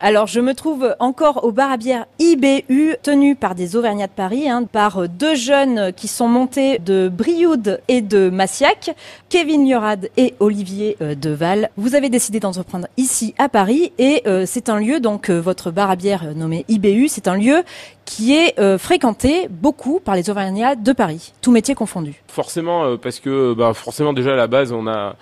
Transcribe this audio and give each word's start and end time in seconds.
Alors, 0.00 0.28
je 0.28 0.38
me 0.38 0.54
trouve 0.54 0.94
encore 1.00 1.42
au 1.42 1.50
bar 1.50 1.72
à 1.72 1.76
bière 1.76 2.06
IBU, 2.20 2.94
tenu 3.02 3.34
par 3.34 3.56
des 3.56 3.74
Auvergnats 3.74 4.06
de 4.06 4.12
Paris, 4.12 4.48
hein, 4.48 4.62
par 4.62 5.08
deux 5.08 5.34
jeunes 5.34 5.92
qui 5.92 6.06
sont 6.06 6.28
montés 6.28 6.78
de 6.78 7.10
Brioude 7.12 7.80
et 7.88 8.00
de 8.00 8.30
Massiac, 8.30 8.94
Kevin 9.28 9.66
Yorad 9.66 10.08
et 10.16 10.34
Olivier 10.38 10.96
euh, 11.02 11.16
Deval. 11.16 11.70
Vous 11.76 11.96
avez 11.96 12.10
décidé 12.10 12.38
d'entreprendre 12.38 12.86
ici 12.96 13.34
à 13.38 13.48
Paris 13.48 13.92
et 13.98 14.22
euh, 14.28 14.44
c'est 14.46 14.68
un 14.68 14.78
lieu, 14.78 15.00
donc 15.00 15.30
euh, 15.30 15.40
votre 15.40 15.72
bar 15.72 15.90
à 15.90 15.96
bière 15.96 16.32
nommé 16.36 16.64
IBU, 16.68 17.08
c'est 17.08 17.26
un 17.26 17.36
lieu 17.36 17.64
qui 18.04 18.34
est 18.34 18.58
fréquenté 18.78 19.48
beaucoup 19.50 20.00
par 20.00 20.14
les 20.14 20.30
Auvergnats 20.30 20.76
de 20.76 20.92
Paris, 20.94 21.34
tout 21.42 21.50
métier 21.50 21.74
confondu. 21.74 22.22
Forcément, 22.26 22.96
parce 22.96 23.20
que 23.20 23.52
bah, 23.52 23.74
forcément 23.74 24.14
déjà 24.14 24.32
à 24.32 24.36
la 24.36 24.46
base, 24.46 24.72
on 24.72 24.86
a 24.86 25.16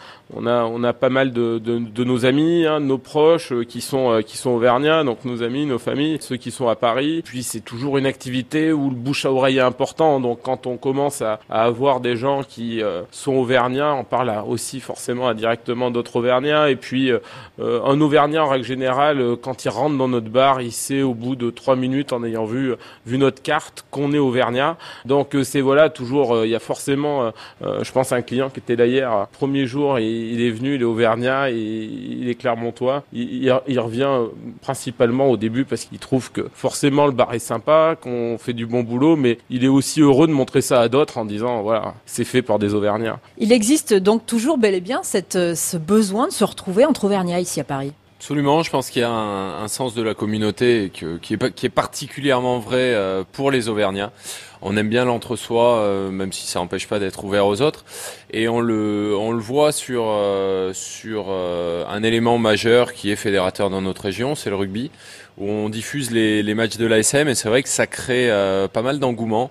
a 0.46 0.64
on 0.64 0.84
a 0.84 0.92
pas 0.92 1.08
mal 1.08 1.32
de, 1.32 2.04
nos 2.04 2.26
amis, 2.26 2.64
hein, 2.64 2.78
nos 2.78 2.98
proches 2.98 3.52
qui 3.68 3.80
sont 3.80 4.22
qui 4.24 4.36
sont 4.36 4.56
donc 5.04 5.24
nos 5.24 5.42
amis, 5.42 5.66
nos 5.66 5.78
familles, 5.78 6.18
ceux 6.20 6.36
qui 6.36 6.50
sont 6.50 6.68
à 6.68 6.76
Paris. 6.76 7.22
Puis 7.24 7.42
c'est 7.42 7.60
toujours 7.60 7.98
une 7.98 8.06
activité 8.06 8.72
où 8.72 8.90
le 8.90 8.96
bouche 8.96 9.24
à 9.24 9.32
oreille 9.32 9.58
est 9.58 9.60
important. 9.60 10.20
Donc 10.20 10.40
quand 10.42 10.66
on 10.66 10.76
commence 10.76 11.22
à, 11.22 11.40
à 11.48 11.64
avoir 11.64 12.00
des 12.00 12.16
gens 12.16 12.42
qui 12.42 12.82
sont 13.10 13.34
auvergnats, 13.34 13.94
on 13.94 14.04
parle 14.04 14.32
aussi 14.46 14.80
forcément 14.80 15.28
indirectement 15.28 15.90
d'autres 15.90 16.16
Auvergnats. 16.16 16.70
Et 16.70 16.76
puis 16.76 17.10
euh, 17.10 17.18
un 17.58 18.00
Auvergnat 18.00 18.44
en 18.44 18.48
règle 18.48 18.64
générale, 18.64 19.20
euh, 19.20 19.36
quand 19.36 19.64
il 19.64 19.68
rentre 19.68 19.96
dans 19.96 20.08
notre 20.08 20.28
bar, 20.28 20.60
il 20.60 20.72
sait 20.72 21.02
au 21.02 21.14
bout 21.14 21.36
de 21.36 21.50
trois 21.50 21.76
minutes 21.76 22.12
en 22.12 22.24
ayant 22.24 22.44
vu 22.44 22.74
vu 23.06 23.18
notre 23.18 23.42
carte 23.42 23.84
qu'on 23.90 24.12
est 24.12 24.18
Auvergnat. 24.18 24.76
Donc 25.04 25.34
euh, 25.34 25.44
c'est 25.44 25.60
voilà 25.60 25.90
toujours, 25.90 26.44
il 26.44 26.50
y 26.50 26.54
a 26.54 26.60
forcément, 26.60 27.32
je 27.62 27.92
pense 27.92 28.12
un 28.12 28.22
client 28.22 28.50
qui 28.50 28.60
était 28.60 28.76
d'ailleurs 28.76 29.28
premier 29.28 29.66
jour, 29.66 29.98
et 29.98 30.06
il 30.06 30.40
est 30.40 30.50
venu, 30.50 30.74
il 30.74 30.82
est 30.82 30.84
Auvergnat, 30.84 31.50
et 31.50 31.56
il 31.56 32.28
est 32.28 32.34
Clermontois. 32.34 33.04
Il, 33.12 33.52
il, 33.66 33.80
revient 33.80 34.26
principalement 34.60 35.28
au 35.28 35.36
début 35.36 35.64
parce 35.64 35.84
qu'il 35.84 35.98
trouve 35.98 36.30
que 36.30 36.48
forcément 36.52 37.06
le 37.06 37.12
bar 37.12 37.34
est 37.34 37.38
sympa, 37.38 37.96
qu'on 38.00 38.36
fait 38.38 38.52
du 38.52 38.66
bon 38.66 38.82
boulot, 38.82 39.16
mais 39.16 39.38
il 39.50 39.64
est 39.64 39.68
aussi 39.68 40.00
heureux 40.00 40.26
de 40.26 40.32
montrer 40.32 40.60
ça 40.60 40.80
à 40.80 40.88
d'autres 40.88 41.18
en 41.18 41.24
disant 41.24 41.62
voilà 41.62 41.94
c'est 42.06 42.24
fait 42.24 42.42
par 42.42 42.58
des 42.58 42.74
Auvergnats. 42.74 43.20
Il 43.38 43.52
existe 43.52 43.94
donc 43.94 44.26
toujours 44.26 44.58
bel 44.58 44.74
et 44.74 44.80
bien 44.80 45.02
euh, 45.34 45.54
ce 45.54 45.76
besoin 45.76 46.28
de 46.28 46.32
se 46.32 46.44
retrouver 46.44 46.84
entre 46.84 47.04
Auvergnats 47.04 47.40
ici 47.40 47.60
à 47.60 47.64
Paris. 47.64 47.92
Absolument, 48.18 48.62
je 48.62 48.70
pense 48.70 48.88
qu'il 48.88 49.02
y 49.02 49.04
a 49.04 49.10
un, 49.10 49.62
un, 49.62 49.68
sens 49.68 49.94
de 49.94 50.00
la 50.00 50.14
communauté 50.14 50.90
que, 50.92 51.18
qui, 51.18 51.34
est, 51.34 51.54
qui, 51.54 51.66
est, 51.66 51.70
particulièrement 51.70 52.58
vrai 52.58 52.94
euh, 52.94 53.24
pour 53.30 53.50
les 53.50 53.68
Auvergnats. 53.68 54.10
On 54.62 54.74
aime 54.78 54.88
bien 54.88 55.04
l'entre-soi, 55.04 55.76
euh, 55.76 56.10
même 56.10 56.32
si 56.32 56.46
ça 56.46 56.58
n'empêche 56.58 56.88
pas 56.88 56.98
d'être 56.98 57.22
ouvert 57.24 57.46
aux 57.46 57.60
autres. 57.60 57.84
Et 58.30 58.48
on 58.48 58.60
le, 58.60 59.14
on 59.18 59.32
le 59.32 59.38
voit 59.38 59.70
sur, 59.70 60.10
sur 60.72 61.30
un 61.30 62.02
élément 62.02 62.38
majeur 62.38 62.94
qui 62.94 63.10
est 63.10 63.16
fédérateur 63.16 63.68
dans 63.68 63.82
notre 63.82 64.02
région, 64.02 64.34
c'est 64.34 64.48
le 64.48 64.56
rugby, 64.56 64.90
où 65.36 65.50
on 65.50 65.68
diffuse 65.68 66.10
les, 66.10 66.42
les 66.42 66.54
matchs 66.54 66.78
de 66.78 66.86
l'ASM 66.86 67.28
et 67.28 67.34
c'est 67.34 67.50
vrai 67.50 67.62
que 67.62 67.68
ça 67.68 67.86
crée 67.86 68.30
pas 68.72 68.82
mal 68.82 68.98
d'engouement. 68.98 69.50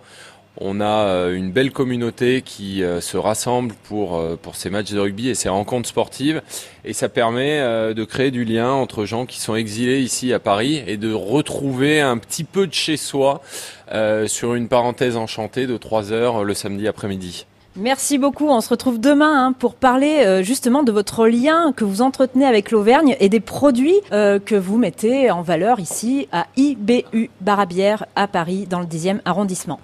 On 0.57 0.79
a 0.79 0.85
euh, 0.85 1.35
une 1.35 1.51
belle 1.51 1.71
communauté 1.71 2.41
qui 2.41 2.81
euh, 2.81 3.01
se 3.01 3.17
rassemble 3.17 3.75
pour, 3.89 4.15
euh, 4.15 4.37
pour 4.41 4.55
ces 4.55 4.69
matchs 4.69 4.91
de 4.91 4.99
rugby 4.99 5.27
et 5.27 5.35
ces 5.35 5.49
rencontres 5.49 5.89
sportives. 5.89 6.41
Et 6.85 6.93
ça 6.93 7.09
permet 7.09 7.59
de 7.95 8.03
créer 8.03 8.29
du 8.29 8.45
lien 8.45 8.71
entre 8.71 9.05
gens 9.05 9.25
qui 9.25 9.41
sont 9.41 9.55
exilés 9.55 10.01
ici 10.01 10.33
à 10.33 10.39
Paris 10.39 10.83
et 10.85 10.97
de 10.97 11.11
retrouver 11.11 11.99
un 11.99 12.17
petit 12.19 12.43
peu 12.43 12.67
de 12.67 12.73
chez 12.73 12.95
soi 12.95 13.41
sur 14.27 14.53
une 14.53 14.67
parenthèse 14.67 15.17
enchantée 15.17 15.65
de 15.65 15.77
3 15.77 16.11
heures 16.11 16.43
le 16.43 16.53
samedi 16.53 16.87
après-midi. 16.87 17.47
Merci 17.75 18.19
beaucoup. 18.19 18.49
On 18.49 18.61
se 18.61 18.69
retrouve 18.69 18.99
demain 18.99 19.47
hein, 19.47 19.51
pour 19.51 19.73
parler 19.73 20.43
justement 20.43 20.83
de 20.83 20.91
votre 20.91 21.25
lien 21.25 21.73
que 21.75 21.83
vous 21.83 22.03
entretenez 22.03 22.45
avec 22.45 22.69
l'Auvergne 22.69 23.15
et 23.19 23.29
des 23.29 23.39
produits 23.39 23.99
que 24.11 24.55
vous 24.55 24.77
mettez 24.77 25.31
en 25.31 25.41
valeur 25.41 25.79
ici 25.79 26.27
à 26.31 26.45
IBU 26.55 27.31
Barabière 27.41 28.05
à 28.15 28.27
Paris 28.27 28.67
dans 28.69 28.79
le 28.79 28.85
10e 28.85 29.21
arrondissement. 29.25 29.79